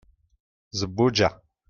zebbuǧa 0.77 1.29